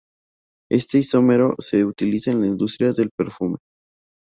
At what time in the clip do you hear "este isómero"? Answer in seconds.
0.71-1.51